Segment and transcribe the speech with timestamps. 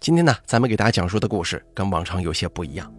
[0.00, 2.92] 今天呢，咱们给大家讲述的故事跟往常有些不一样，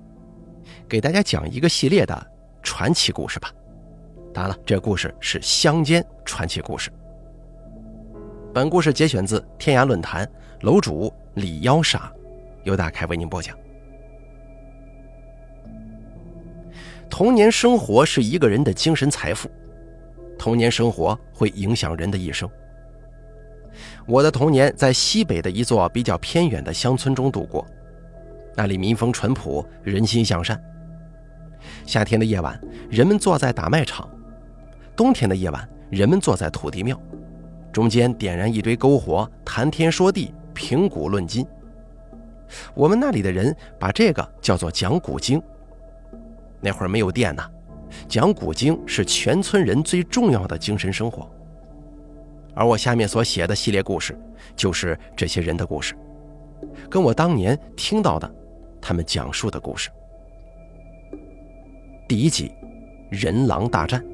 [0.88, 3.50] 给大家讲一个系列的传奇故事吧。
[4.33, 6.91] 当然了，这故事是乡间传奇故事。
[8.54, 10.29] 本故事节选自天涯论坛
[10.62, 12.12] 楼主李幺傻，
[12.64, 13.57] 由大开为您播讲。
[17.09, 19.50] 童年生活是一个人的精神财富，
[20.38, 22.47] 童年生活会影响人的一生。
[24.05, 27.65] 我的童年在西北的一座比较偏远的乡村中度过，
[28.55, 30.61] 那里民风淳朴，人心向善。
[31.86, 34.08] 夏天的夜晚，人们坐在打麦场；
[34.95, 37.00] 冬天的夜晚，人们坐在土地庙，
[37.72, 41.45] 中间点燃一堆篝火，谈天说地，评古论今。
[42.73, 45.41] 我们那里的人把这个叫做讲古经。
[46.61, 47.44] 那会儿没有电呢，
[48.08, 51.30] 讲古经是全村人最重要的精神生活。
[52.59, 54.19] 而我下面所写的系列故事，
[54.53, 55.95] 就是这些人的故事，
[56.89, 58.30] 跟我当年听到的
[58.81, 59.89] 他们讲述的故事。
[62.05, 62.51] 第一集，
[63.09, 64.05] 人狼大战。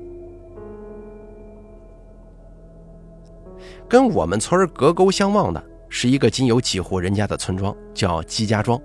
[3.89, 8.79] 跟我们村隔沟相望的是一个仅有几户人家的村庄，叫姬家庄。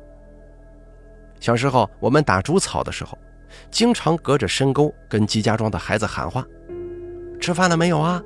[1.39, 3.19] 小时候我们打猪草的时候，
[3.71, 6.47] 经常隔着深沟跟姬家庄的孩子喊话
[7.39, 8.25] ：“吃饭了没有啊？”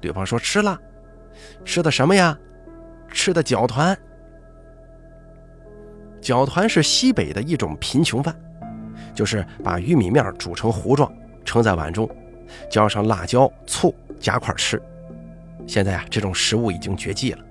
[0.00, 0.78] 对方说：“吃了，
[1.64, 2.38] 吃的什么呀？
[3.08, 3.96] 吃的饺团。
[6.20, 8.34] 饺团是西北的一种贫穷饭，
[9.14, 11.12] 就是把玉米面煮成糊状，
[11.44, 12.08] 盛在碗中，
[12.70, 14.80] 浇上辣椒、醋，夹块吃。
[15.66, 17.44] 现在啊，这种食物已经绝迹了。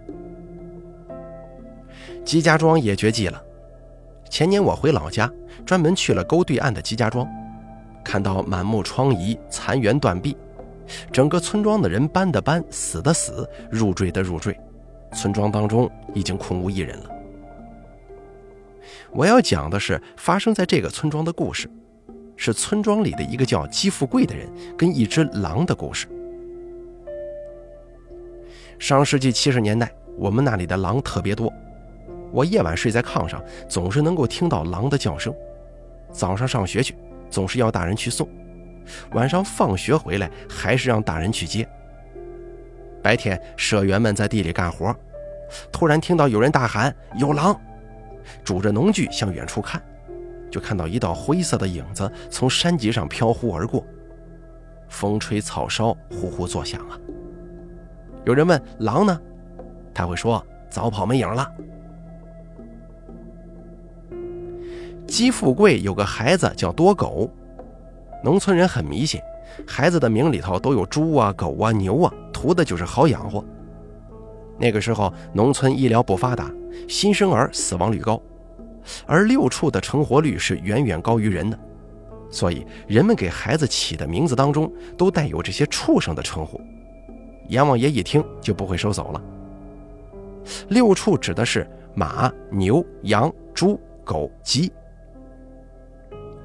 [2.24, 3.42] 吉家庄也绝迹了。
[4.30, 5.32] 前年我回老家，
[5.66, 7.28] 专门去了沟对岸的吉家庄，
[8.04, 10.36] 看到满目疮痍，残垣断壁。”
[11.12, 14.58] 整个村庄的人搬的搬，死的死，入赘的入赘，
[15.14, 17.12] 村庄当中已经空无一人了。
[19.12, 21.70] 我要讲的是发生在这个村庄的故事，
[22.36, 24.48] 是村庄里的一个叫姬富贵的人
[24.78, 26.08] 跟一只狼的故事。
[28.78, 31.52] 上世纪七十年代，我们那里的狼特别多，
[32.32, 35.34] 我夜晚睡在炕上，总是能够听到狼的叫声。
[36.12, 36.94] 早上上学去，
[37.30, 38.28] 总是要大人去送。
[39.12, 41.68] 晚上放学回来，还是让大人去接。
[43.02, 44.96] 白天，社员们在地里干活，
[45.72, 47.60] 突然听到有人大喊“有狼”，
[48.44, 49.82] 拄着农具向远处看，
[50.50, 53.86] 就看到一道灰色的影子从山脊上飘忽而过，
[54.90, 56.98] 风吹草烧，呼呼作响啊。
[58.26, 59.22] 有人问狼呢，
[59.94, 61.52] 他会说早跑没影了。
[65.06, 67.30] 姬富贵有个孩子叫多狗。
[68.26, 69.22] 农村人很迷信，
[69.68, 73.46] 孩子的名里头都有猪啊、狗啊、牛啊，图的就是好养活。
[74.58, 76.52] 那个时候农村医疗不发达，
[76.90, 78.20] 新生儿死亡率高，
[79.06, 81.60] 而六畜的成活率是远远高于人的，
[82.32, 86.60] 所以人们给孩子起的名字当中都带有这些畜生的称呼。
[87.50, 89.22] 阎王爷一听就不会收走了。
[90.70, 94.72] 六畜指的是马、牛、羊、猪、狗、鸡。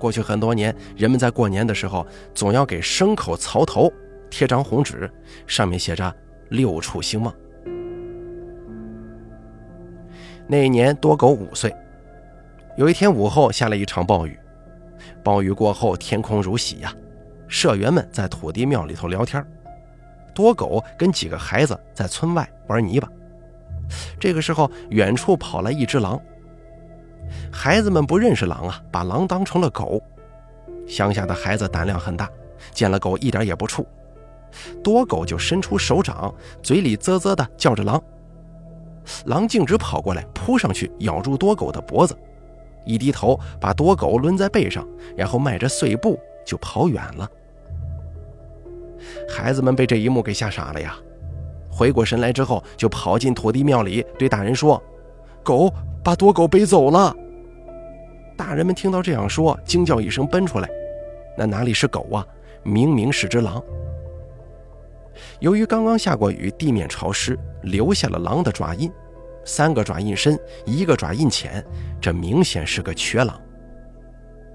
[0.00, 3.92] 过去很多年，人们在过年的时候总要给牲口槽头
[4.30, 5.08] 贴张红纸，
[5.46, 6.12] 上面写着
[6.48, 7.32] “六畜兴旺”。
[10.48, 11.72] 那一年多狗五岁，
[12.76, 14.36] 有一天午后下了一场暴雨，
[15.22, 16.92] 暴雨过后天空如洗呀，
[17.46, 19.44] 社员们在土地庙里头聊天，
[20.34, 23.08] 多狗跟几个孩子在村外玩泥巴。
[24.18, 26.18] 这个时候，远处跑来一只狼。
[27.52, 30.02] 孩子们不认识狼啊，把狼当成了狗。
[30.86, 32.28] 乡下的孩子胆量很大，
[32.72, 33.84] 见了狗一点也不怵。
[34.82, 38.02] 多狗就伸出手掌，嘴里啧啧的叫着狼。
[39.26, 42.16] 狼径直跑过来，扑上去咬住多狗的脖子，
[42.84, 44.86] 一低头把多狗抡在背上，
[45.16, 47.30] 然后迈着碎步就跑远了。
[49.28, 50.96] 孩子们被这一幕给吓傻了呀！
[51.70, 54.82] 回过神来之后，就跑进土地庙里，对大人说
[55.44, 57.14] ：“狗。”把多狗背走了。
[58.36, 60.68] 大人们听到这样说，惊叫一声，奔出来。
[61.36, 62.26] 那哪里是狗啊？
[62.62, 63.62] 明明是只狼。
[65.38, 68.90] 由于刚刚下过雨，地面潮湿，留下了狼的爪印，
[69.44, 71.64] 三个爪印深，一个爪印浅，
[72.00, 73.38] 这明显是个瘸狼。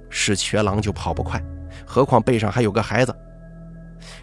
[0.09, 1.43] 是瘸狼就跑不快，
[1.85, 3.15] 何况背上还有个孩子。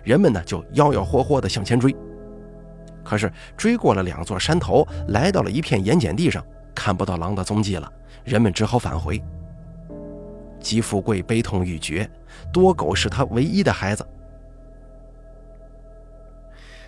[0.03, 1.95] 人们呢，就吆吆喝喝地向前追。
[3.05, 6.45] 可是追过了两座山头，来到了一片盐碱地上。
[6.75, 7.91] 看不到狼的踪迹了，
[8.25, 9.23] 人们只好返回。
[10.61, 12.09] 姬富贵悲痛欲绝，
[12.53, 14.07] 多狗是他唯一的孩子。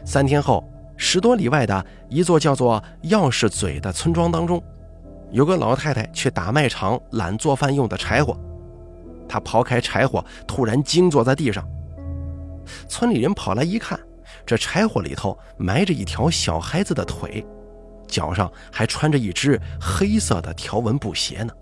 [0.05, 0.63] 三天后，
[0.97, 4.63] 十多里外的一座叫做钥匙嘴的村庄当中，
[5.31, 8.39] 有个老太太去打麦场揽做饭用的柴火，
[9.29, 11.67] 她刨开柴火，突然惊坐在地上。
[12.89, 13.99] 村里人跑来一看，
[14.47, 17.45] 这柴火里头埋着一条小孩子的腿，
[18.15, 21.53] 脚上还穿着一只黑色的条纹布鞋呢。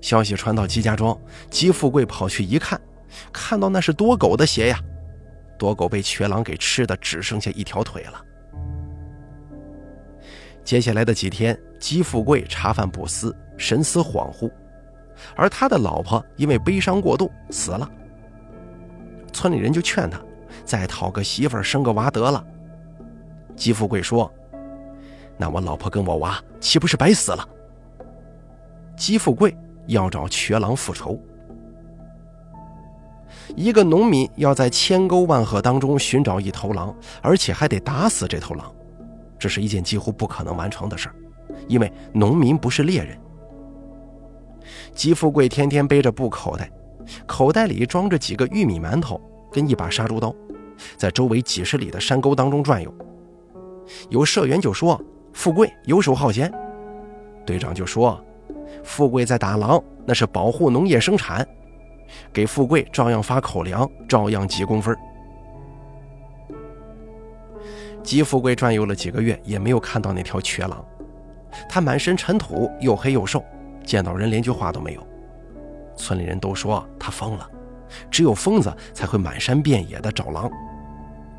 [0.00, 1.16] 消息传到姬家庄，
[1.48, 2.80] 姬富贵跑去一看，
[3.32, 4.80] 看到那是多狗的鞋呀，
[5.56, 8.20] 多狗被瘸狼给吃的只剩下一条腿了。
[10.64, 14.50] 接下来的几天，姬富贵茶饭不思，神思恍惚，
[15.36, 17.88] 而他的老婆因为悲伤过度死了。
[19.32, 20.20] 村里人就劝他，
[20.64, 22.44] 再讨个媳妇，生个娃得了。
[23.54, 24.30] 姬富贵说
[25.36, 27.48] ：“那我老婆跟我娃岂不是白死了？”
[28.96, 29.56] 姬富贵
[29.86, 31.20] 要找瘸狼复仇。
[33.54, 38.74] 一个农民要在千沟万壑当中寻找一头狼，而且还得打死这头狼，
[39.38, 41.14] 这是一件几乎不可能完成的事儿，
[41.68, 43.16] 因为农民不是猎人。
[44.94, 46.70] 姬富贵天天背着布口袋。
[47.24, 49.20] 口袋里装着几个玉米馒头
[49.52, 50.34] 跟一把杀猪刀，
[50.96, 52.92] 在周围几十里的山沟当中转悠。
[54.10, 55.00] 有社员就说
[55.36, 56.50] ：“富贵游手好闲。”
[57.44, 58.18] 队长就说
[58.82, 61.46] ：“富贵在打狼，那是保护农业生产，
[62.32, 64.96] 给富贵照样发口粮，照样几工分。”
[68.02, 70.82] 吉富贵转悠了几个月，也没有看到那条瘸狼。
[71.68, 73.44] 他满身尘土，又黑又瘦，
[73.84, 75.06] 见到人连句话都没有。
[75.96, 77.48] 村里人都说他疯了，
[78.10, 80.50] 只有疯子才会满山遍野的找狼。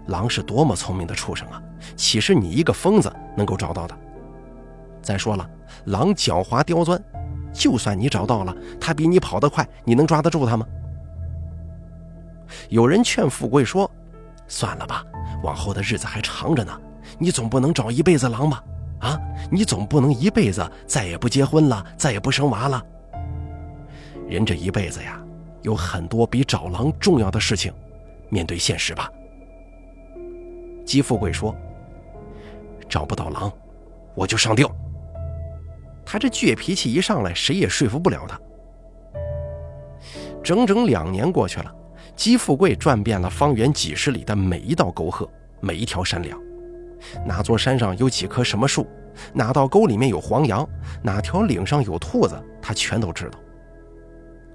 [0.05, 1.61] 狼是多么聪明的畜生啊，
[1.95, 3.97] 岂是你一个疯子能够找到的？
[5.01, 5.50] 再说了，
[5.85, 7.01] 狼狡猾刁钻，
[7.53, 10.65] 就算你找到了，它比你跑得快，你能抓得住它吗？
[12.69, 13.89] 有人劝富贵说
[14.47, 15.03] ：“算了吧，
[15.44, 16.79] 往后的日子还长着呢，
[17.18, 18.63] 你总不能找一辈子狼吧？
[19.00, 19.19] 啊，
[19.51, 22.83] 你总不能一辈子再也不结婚了，再也不生娃了。”
[24.27, 25.21] 人这一辈子呀，
[25.62, 27.71] 有很多比找狼重要的事情，
[28.29, 29.09] 面对现实吧。
[30.85, 31.56] 姬富贵说
[32.88, 33.51] ：“找不到狼，
[34.16, 34.69] 我就上吊。”
[36.06, 38.39] 他这倔脾气一上来，谁也说服不了他。
[40.42, 41.75] 整整两年过去了，
[42.16, 45.30] 姬富贵转遍了方圆几十里的每一道沟壑，
[45.60, 46.39] 每一条山梁，
[47.25, 48.88] 哪座山上有几棵什么树，
[49.34, 50.66] 哪道沟里面有黄羊，
[51.04, 53.38] 哪条岭上有兔子，他全都知道。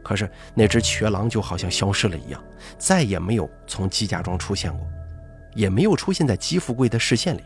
[0.03, 2.43] 可是那只瘸狼就好像消失了一样，
[2.79, 4.81] 再也没有从姬家庄出现过，
[5.55, 7.43] 也没有出现在姬富贵的视线里。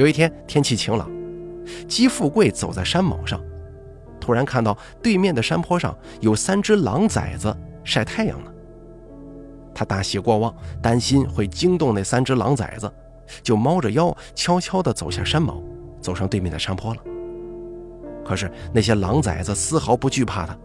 [0.00, 1.10] 有一天天气晴朗，
[1.86, 3.38] 姬富贵走在山峁上，
[4.18, 7.54] 突然看到对面的山坡上有三只狼崽子
[7.84, 8.50] 晒太阳呢。
[9.74, 12.90] 他大喜过望，担心会惊动那三只狼崽子，
[13.42, 15.62] 就猫着腰悄悄地走下山峁，
[16.00, 17.02] 走上对面的山坡了。
[18.24, 20.56] 可是那些狼崽子丝毫不惧怕他，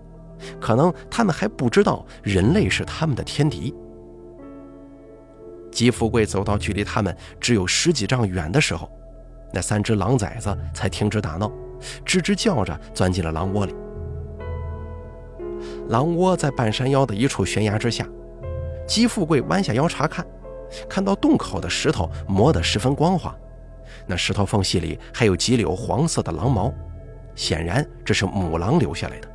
[0.62, 3.76] 可能他们还不知道人类是他们的天敌。
[5.74, 8.90] 姬富贵走到距离他们只有十几丈远的时候，
[9.52, 11.50] 那三只狼崽子才停止打闹，
[12.06, 13.76] 吱吱叫着钻进了狼窝里。
[15.90, 18.08] 狼窝在半山腰的一处悬崖之下，
[18.88, 20.26] 姬富贵弯下腰查看，
[20.90, 23.36] 看到洞口的石头磨得十分光滑，
[24.06, 26.74] 那石头缝隙里还有几绺黄色的狼毛。
[27.36, 29.28] 显然这是母狼留下来的。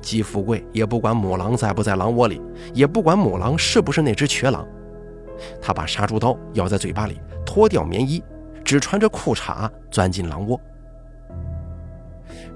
[0.00, 2.40] 姬富贵也不管母狼在不在狼窝里，
[2.72, 4.66] 也不管母狼是不是那只瘸狼，
[5.60, 8.22] 他把杀猪刀咬在嘴巴里，脱掉棉衣，
[8.64, 10.60] 只穿着裤衩钻进狼窝。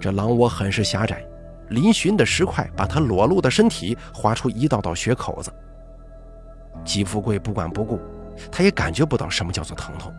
[0.00, 1.25] 这狼窝很是狭窄，
[1.70, 5.52] 嶙峋的石块把他裸露的身体划出一道道血口子。
[6.85, 7.99] 姬富贵不管不顾，
[8.50, 10.12] 他也感觉不到什么叫做疼痛。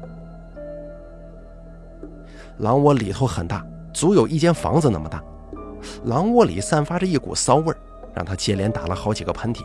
[2.58, 5.24] 狼窝里头很大，足有一间房子那么大。
[6.04, 7.78] 狼窝里散发着一股骚味儿，
[8.14, 9.64] 让他接连打了好几个喷嚏。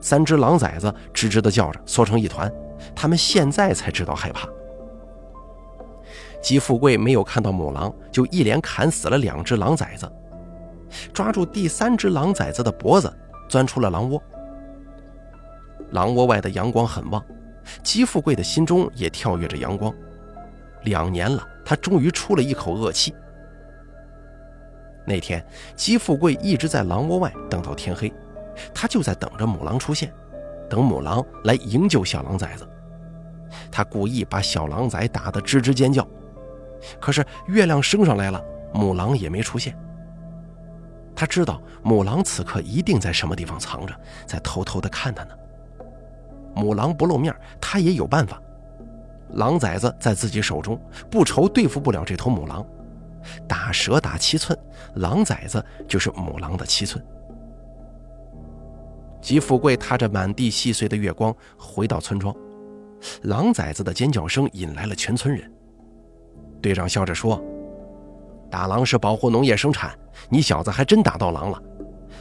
[0.00, 2.52] 三只狼崽子吱吱的叫着，缩成一团。
[2.94, 4.48] 他们现在才知道害怕。
[6.42, 10.10] 姬富贵没有看到母狼，就一连砍死了两只狼崽子，
[11.12, 13.12] 抓住第三只狼崽子的脖子，
[13.48, 14.22] 钻出了狼窝。
[15.90, 17.24] 狼窝外的阳光很旺，
[17.82, 19.92] 姬富贵的心中也跳跃着阳光。
[20.82, 21.46] 两年了。
[21.68, 23.12] 他终于出了一口恶气。
[25.04, 28.12] 那天，姬富贵一直在狼窝外等到天黑，
[28.74, 30.12] 他就在等着母狼出现，
[30.68, 32.68] 等母狼来营救小狼崽子。
[33.70, 36.06] 他故意把小狼崽打得吱吱尖叫，
[37.00, 39.76] 可是月亮升上来了，母狼也没出现。
[41.14, 43.94] 他知道母狼此刻一定在什么地方藏着，
[44.26, 45.30] 在偷偷的看他呢。
[46.54, 48.40] 母狼不露面，他也有办法。
[49.30, 52.64] 狼崽子在自己手中，不愁对付不了这头母狼。
[53.48, 54.56] 打蛇打七寸，
[54.94, 57.04] 狼崽子就是母狼的七寸。
[59.26, 62.32] 吉富贵踏着满地细碎的月光回到村庄，
[63.22, 65.52] 狼崽子的尖叫声引来了全村人。
[66.62, 67.42] 队长笑着说
[68.48, 71.60] ：“打狼是保护农业生产，你小子还真打到狼了。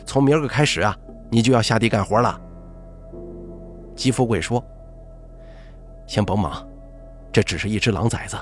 [0.03, 0.97] 从明儿个开始啊，
[1.29, 2.41] 你就要下地干活了。”
[3.95, 4.65] 吉富贵说
[6.09, 6.67] ：“先甭忙，
[7.31, 8.35] 这只是一只狼崽子，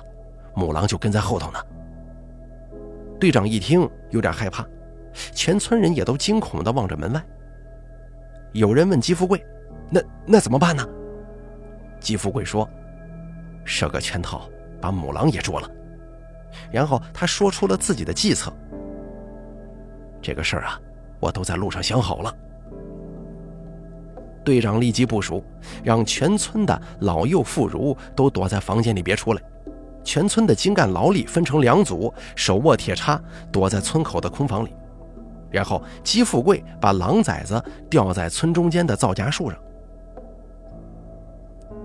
[0.56, 1.60] 母狼就跟在后头呢。”
[3.20, 4.66] 队长一听有点害怕，
[5.34, 7.22] 全村人也都惊恐地望着门外。
[8.54, 9.44] 有人问吉富贵
[9.90, 10.88] ：“那那怎么办呢？”
[12.00, 12.70] 吉富贵说
[13.66, 15.70] ：“设个圈套，把母狼也捉了。”
[16.72, 18.54] 然后他说出了自己的计策。
[20.22, 20.80] 这个事儿啊，
[21.20, 22.34] 我都在路上想好了。
[24.46, 25.44] 队长立即部署，
[25.84, 29.42] 让全村的老幼妇孺都躲在房间里别出来。
[30.04, 33.20] 全村的精干劳力分成两组，手握铁叉，
[33.52, 34.76] 躲在村口的空房里。
[35.54, 39.60] 然后姬富贵把狼崽子吊在村中间的皂荚树上。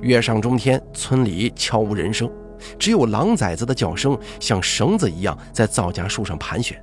[0.01, 2.31] 月上中天，村里悄无人声，
[2.79, 6.83] 只有狼崽子的叫声像绳子一样在皂荚树上盘旋。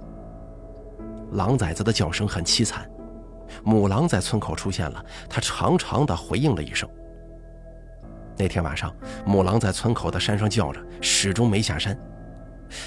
[1.31, 2.87] 狼崽子的叫声很凄惨。
[3.63, 6.87] 母狼在村口出现了，它长长的回应了一声。
[8.37, 8.93] 那天晚上，
[9.25, 11.97] 母狼在村口的山上叫着，始终没下山。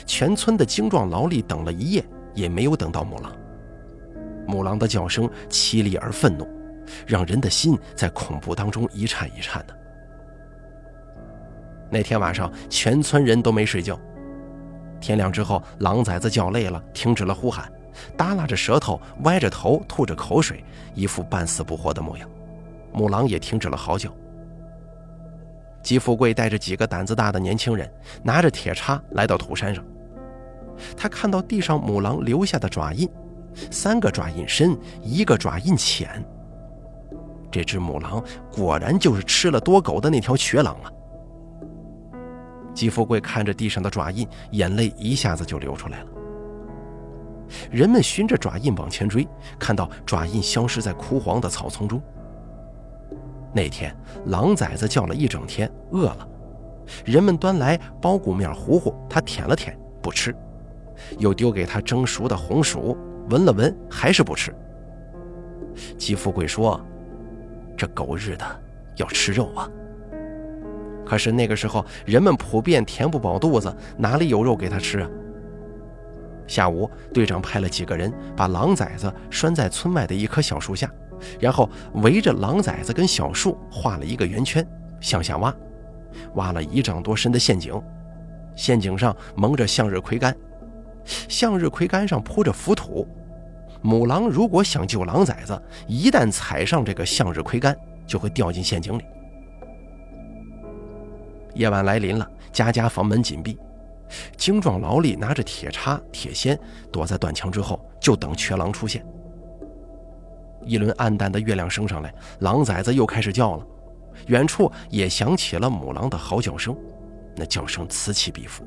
[0.04, 3.32] 全村的精壮劳力等了一夜，也没有等到母狼。
[4.48, 6.48] 母狼的叫声凄厉而愤怒，
[7.06, 9.76] 让人的心在恐怖当中一颤一颤的。
[11.90, 13.98] 那天晚上，全村人都没睡觉。
[15.00, 17.70] 天亮之后，狼崽子叫累了，停止了呼喊。
[18.16, 20.64] 耷拉着舌头，歪着头，吐着口水，
[20.94, 22.28] 一副半死不活的模样。
[22.92, 24.10] 母狼也停止了嚎叫。
[25.82, 27.90] 吉富贵带着几个胆子大的年轻人，
[28.22, 29.84] 拿着铁叉来到土山上。
[30.96, 33.08] 他看到地上母狼留下的爪印，
[33.70, 36.24] 三个爪印深，一个爪印浅。
[37.50, 40.92] 这只母狼果然就是吃了多狗的那条瘸狼啊！
[42.74, 46.06] 季富贵看着地上的爪印，眼泪一下子就流出来了。
[47.70, 49.26] 人们循着爪印往前追，
[49.58, 52.00] 看到爪印消失在枯黄的草丛中。
[53.52, 56.28] 那天，狼崽子叫了一整天，饿了，
[57.06, 60.30] 人们端来包谷面糊糊，他舔了舔，不吃；
[61.18, 62.94] 又丢给他蒸熟的红薯，
[63.30, 64.54] 闻了闻，还是不吃。
[65.96, 66.80] 季富贵说
[67.76, 68.44] ：“这狗日的
[68.96, 69.68] 要吃肉啊！”
[71.06, 75.08] 可是那个时候，人们普遍填不饱肚子，哪里有肉给他吃啊？
[76.46, 80.90] 下午，队长派了几个人把狼崽子拴在村外的一棵小树下，
[81.38, 84.66] 然后围着狼崽子跟小树画了一个圆圈，
[85.00, 85.54] 向下挖，
[86.34, 87.80] 挖了一丈多深的陷阱，
[88.56, 90.34] 陷阱上蒙着向日葵干，
[91.28, 93.06] 向日葵干上铺着浮土，
[93.82, 99.02] 母狼如果想救狼崽子，一旦踩上这个向日葵干，就会掉进陷阱里。
[101.54, 103.58] 夜晚来临了，家家房门紧闭。
[104.36, 106.58] 精壮劳力拿着铁叉、铁锨，
[106.90, 109.04] 躲在断墙之后，就等瘸狼出现。
[110.64, 113.66] 一轮暗淡的月亮升上来，狼崽子又开始叫了。
[114.26, 116.76] 远处也响起了母狼的嚎叫声，
[117.36, 118.66] 那叫声此起彼伏。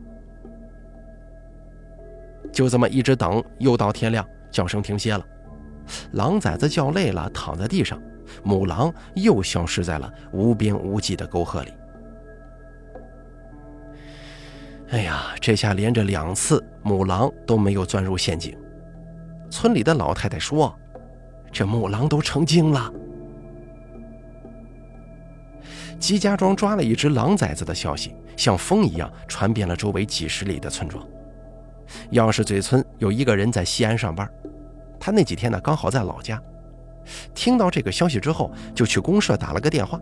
[2.51, 5.25] 就这么一直等，又到天亮，叫声停歇了。
[6.12, 8.01] 狼崽子叫累了，躺在地上，
[8.43, 11.72] 母狼又消失在了无边无际的沟壑里。
[14.89, 18.58] 哎呀，这下连着两次母狼都没有钻入陷阱。
[19.50, 20.77] 村里的老太太说
[21.51, 22.93] ：“这母狼都成精了。”
[26.00, 31.05] 吉家庄抓了一只狼崽子的消息，像风一样传遍了周围几十里的村庄。
[32.12, 34.29] 钥匙嘴村有一个人在西安上班，
[35.00, 36.41] 他那几天呢刚好在老家，
[37.33, 40.00] 听到这个消息之后，就去公社打了个电话。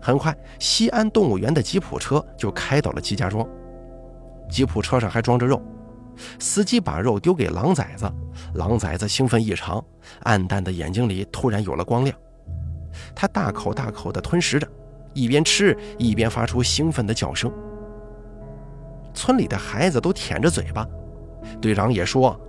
[0.00, 3.46] 很快，西安动物园的吉普车就开到了吉家庄。
[4.48, 5.60] 吉普车上还装着肉，
[6.38, 8.10] 司机把肉丢给狼崽子，
[8.54, 9.84] 狼崽子兴奋异常，
[10.22, 12.16] 暗淡的眼睛里突然有了光亮，
[13.14, 14.66] 他大口大口地吞食着，
[15.12, 17.52] 一边吃一边发出兴奋的叫声。
[19.18, 20.86] 村里的孩子都舔着嘴巴，
[21.60, 22.40] 队长也说：“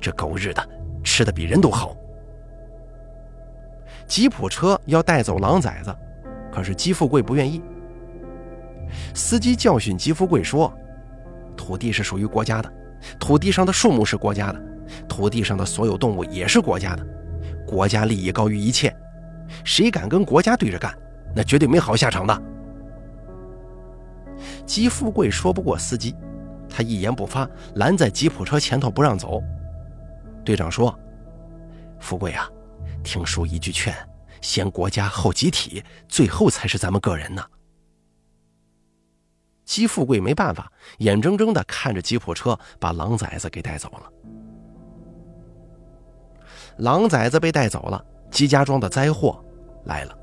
[0.00, 0.64] 这狗日的，
[1.02, 1.96] 吃的比人都好。”
[4.06, 5.92] 吉普车要带走狼崽子，
[6.52, 7.60] 可是吉富贵不愿意。
[9.12, 10.72] 司机教训吉富贵说。
[11.56, 12.72] 土地是属于国家的，
[13.18, 14.62] 土地上的树木是国家的，
[15.08, 17.04] 土地上的所有动物也是国家的，
[17.66, 18.94] 国家利益高于一切，
[19.64, 20.96] 谁敢跟国家对着干，
[21.34, 22.42] 那绝对没好下场的。
[24.68, 26.14] 姬富贵说不过司机，
[26.68, 29.42] 他一言不发，拦在吉普车前头不让走。
[30.44, 30.96] 队长说
[31.98, 32.46] ：“富贵啊，
[33.02, 33.96] 听叔一句劝，
[34.42, 37.42] 先国家后集体，最后才是咱们个人呢。”
[39.64, 44.12] 姬富贵没办法，眼睁睁的看着吉普车把狼崽子给带走了。
[46.76, 49.42] 狼崽子被带走了，姬家庄的灾祸
[49.86, 50.14] 来了。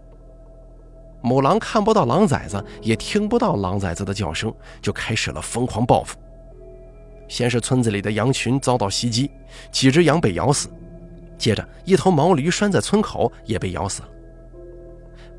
[1.26, 6.16] 母狼看不到狼崽子，也听不到狼崽子的叫声，就开始了疯狂报复。
[7.28, 9.32] 先是村子里的羊群遭到袭击，
[9.72, 10.70] 几只羊被咬死，
[11.36, 14.10] 接着一头毛驴拴在村口也被咬死了。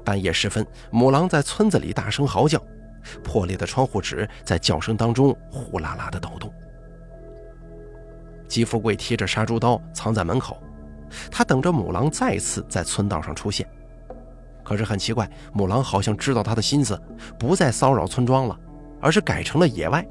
[0.04, 2.60] 半夜时分，母狼在村子里大声嚎叫。
[3.22, 6.52] 破裂的窗户纸在叫声当中呼啦啦的抖动。
[8.48, 10.60] 吉富贵提着杀猪刀藏在门口，
[11.30, 13.64] 他等着母狼再次在村道上出现。
[14.66, 17.00] 可是很奇怪，母狼好像知道他的心思，
[17.38, 18.58] 不再骚扰村庄了，
[19.00, 20.04] 而是改成了野外。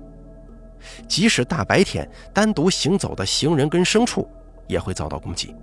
[1.09, 4.25] 即使大白天单独行走的行人跟牲畜
[4.65, 5.53] 也会遭到攻击。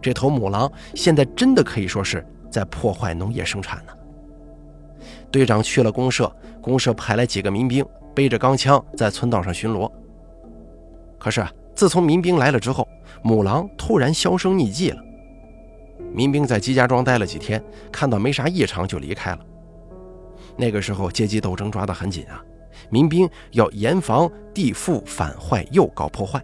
[0.00, 3.92] 这头母狼现在真的可以说是在破坏农业生产呢。
[5.30, 9.92] 队长去了公社，公社派来几个民兵，背着钢枪在村道上巡逻。
[11.18, 12.88] 可是，自从民兵来了之后，
[13.22, 15.02] 母狼突然销声匿迹了。
[16.12, 17.62] 民兵在姬家庄待了几天，
[17.92, 19.38] 看到没啥异常就离开了。
[20.56, 22.42] 那个时候阶级斗争抓得很紧啊，
[22.90, 26.42] 民兵要严防地富反坏右搞破坏，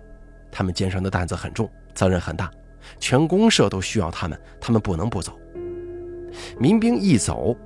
[0.51, 2.51] 他们肩上的担子很重，责任很大，
[2.99, 5.39] 全公社都需要他们，他们不能不走。
[6.59, 7.57] 民兵一走。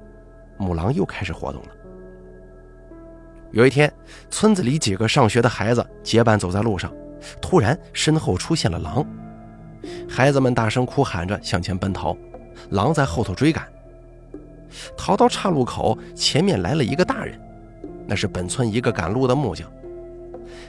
[0.59, 1.69] 母狼又开始活动了。
[3.51, 3.91] 有一天，
[4.29, 6.93] 村子里几个上学的孩子结伴走在路上，
[7.41, 9.03] 突然身后出现了狼，
[10.09, 12.17] 孩子们大声哭喊着向前奔逃，
[12.71, 13.67] 狼在后头追赶。
[14.97, 17.39] 逃到岔路口，前面来了一个大人，
[18.07, 19.69] 那是本村一个赶路的木匠，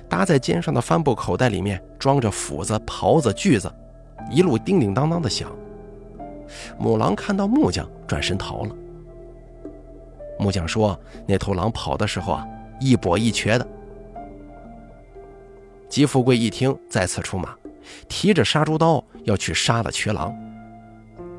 [0.10, 3.72] 搭在肩上的帆布口袋里面装着斧子、刨子、锯子，
[4.32, 5.52] 一路叮叮当当的响。
[6.80, 8.76] 母狼看到木匠，转身逃了。
[10.40, 12.48] 木匠说：“那头狼跑的时候啊，
[12.80, 13.68] 一跛一瘸的。”
[15.88, 17.56] 吉富贵一听，再次出马，
[18.08, 20.36] 提着杀猪刀要去杀了瘸狼。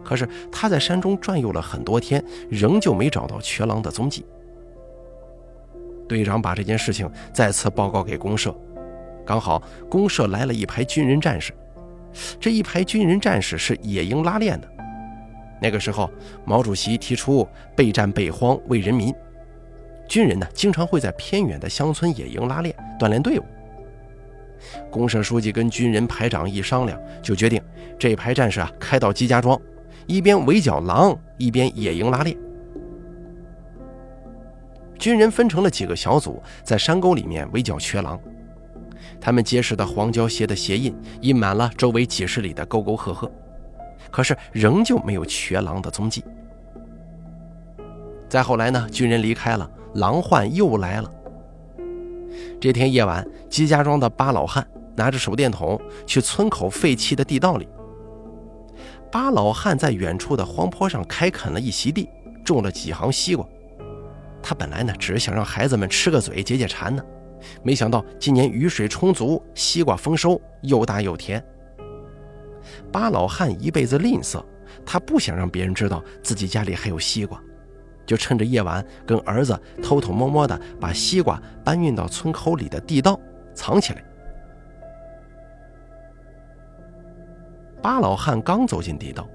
[0.04, 4.24] 可是他在山中转悠了很多天，仍旧没找到瘸狼的踪迹。
[6.08, 8.54] 队长把这件事情再次报告给公社，
[9.24, 11.54] 刚好公社来了一排军人战士，
[12.40, 14.68] 这一排军人战士是野营拉练的。
[15.60, 16.10] 那个时候，
[16.44, 19.14] 毛主席提出备战备荒为人民，
[20.08, 23.44] 军人呢经常会在偏远的乡村野营拉练锻炼队伍。
[24.90, 27.60] 公社书记跟军人排长一商量，就决定
[27.98, 29.60] 这排战士啊开到姬家庄，
[30.06, 32.36] 一边围剿狼，一边野营拉练。
[34.98, 38.20] 军人分成了几个小组，在山沟里面围剿瘸狼，
[39.20, 43.30] 他们结实的黄胶鞋的鞋印印满了周围几十里的沟沟壑壑。
[44.10, 46.22] 可是仍旧没有瘸狼的踪迹。
[48.28, 51.10] 再后来呢，军人离开了，狼患又来了。
[52.60, 57.68] 这天夜晚，姬家庄的巴老汉拿着手电筒去村口废弃的地道里。
[59.10, 62.08] 巴老汉在远处的荒坡上开垦了一席地，
[62.44, 63.46] 种了几行西瓜。
[64.42, 67.04] 他本来呢，只是想让孩子们吃个嘴解解馋呢，
[67.62, 71.44] 没想到今年雨水充足，西瓜丰收，又大又甜。
[72.90, 74.42] 巴老汉一辈子吝啬，
[74.86, 77.40] 他不想让别人知道自己家里还有西瓜，
[78.12, 83.18] 就趁着夜晚跟儿子偷偷摸摸的把西瓜搬运到村口里的地道
[83.54, 84.04] 藏起来。
[87.80, 89.26] 巴老汉刚走进地道，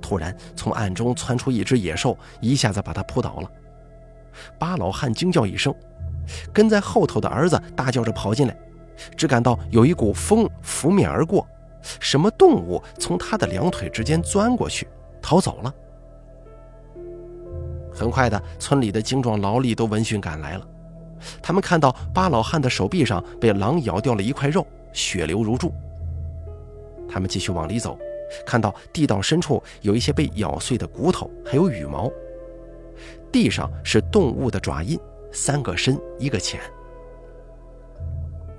[0.00, 3.50] 突然从暗中窜出一只野兽，一下子把他扑倒了。
[4.60, 5.74] 巴老汉惊叫一声，
[6.52, 8.56] 跟在后头的儿子大叫着跑进来，
[9.16, 11.44] 只感到有一股风拂面而过。
[11.98, 14.86] 什么动物从他的两腿之间钻过去，
[15.20, 15.74] 逃走了？
[17.92, 20.66] 很快的，村里的精壮劳力都闻讯赶来了。
[21.42, 25.72] 他们看到巴老汉的手臂上被狼咬掉了一块肉，血流如注。
[27.08, 27.98] 他们继续往里走，
[28.46, 32.10] 看到地道深处有一些被咬碎的骨头，还有羽毛。
[33.32, 34.98] 地上是动物的爪印，
[35.32, 36.60] 三个深，一个浅。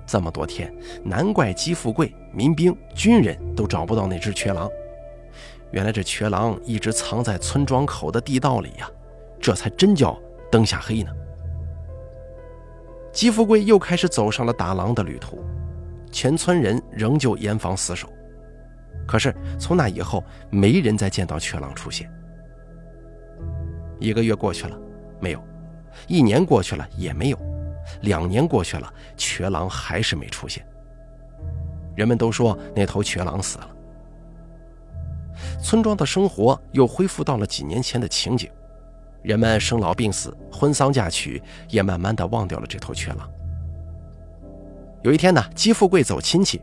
[0.06, 4.70] 这么多天，难怪姬富贵、民兵、军人都找不到那只瘸狼。
[5.70, 8.90] 原来这瘸狼一直藏在村庄口的地道里呀，
[9.42, 10.16] 这才真叫
[10.50, 11.12] 灯下黑呢。
[13.12, 15.44] 姬富贵又开始走上了打狼的旅途，
[16.10, 18.08] 全村人仍旧严防死守。
[19.06, 22.08] 可是从那以后，没人再见到瘸狼出现。
[23.98, 24.78] 一个月过去了，
[25.20, 25.40] 没有；
[26.06, 27.36] 一年过去了，也没有；
[28.02, 30.64] 两年过去了，瘸狼还是没出现。
[31.96, 33.68] 人们都说那头瘸狼死了。
[35.62, 38.50] 村庄的生活又恢复到了几年前的情景，
[39.22, 43.28] 人们生老病死、婚丧嫁娶，也慢慢的忘掉了这头瘸狼。
[45.02, 46.60] 有一天呢，姬富贵走亲戚，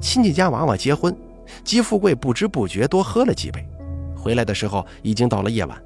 [0.00, 1.16] 亲戚家娃娃结婚，
[1.64, 3.66] 姬富贵不知不觉多喝了几杯，
[4.16, 5.80] 回来的时候已经到了夜晚。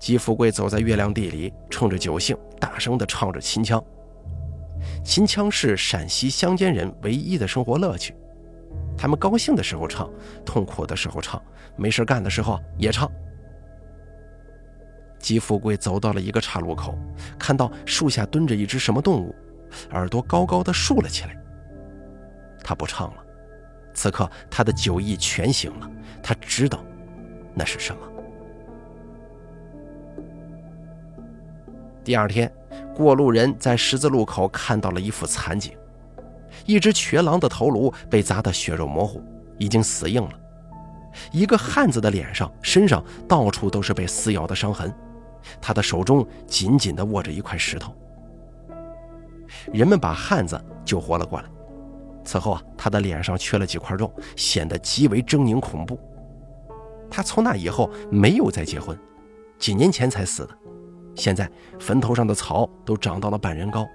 [0.00, 3.82] 姬富贵走在月亮地里，冲着酒兴，大声的唱着秦腔。
[5.02, 8.14] 秦腔是陕西乡间人唯一的生活乐趣，
[8.98, 10.10] 他们高兴的时候唱，
[10.44, 11.40] 痛苦的时候唱，
[11.76, 13.10] 没事干的时候也唱。
[15.24, 16.94] 姬富贵走到了一个岔路口，
[17.38, 19.34] 看到树下蹲着一只什么动物，
[19.92, 21.34] 耳朵高高的竖了起来。
[22.62, 23.24] 他不唱了，
[23.94, 25.90] 此刻他的酒意全醒了，
[26.22, 26.84] 他知道
[27.54, 28.02] 那是什么。
[32.04, 32.52] 第二天，
[32.94, 35.72] 过路人在十字路口看到了一副惨景：
[36.66, 39.22] 一只瘸狼的头颅被砸得血肉模糊，
[39.56, 40.32] 已经死硬了；
[41.32, 44.92] 一个汉子的脸上、身上到处都是被撕咬的伤痕，
[45.60, 47.94] 他的手中紧紧地握着一块石头。
[49.72, 51.48] 人们把汉子救活了过来。
[52.24, 55.98] 此后啊，他的脸上缺了几块肉，显得极为狰狞恐怖。
[57.10, 58.98] 他从那以后没有再结婚，
[59.58, 60.58] 几年前才死的。
[61.14, 63.86] 现在坟头上的草都长到了半人高，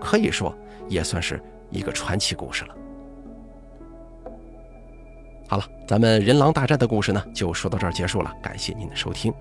[0.00, 0.54] 可以说
[0.88, 2.74] 也算是一个传奇故事了。
[5.48, 8.32] 好了，咱们人狼大战的故事呢，就说到这儿结束了。
[8.42, 9.32] 感谢您的收听，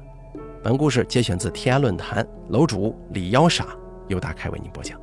[0.63, 3.65] 本故事节选自天涯论坛楼主李妖傻，
[4.09, 5.00] 由大开为您播讲。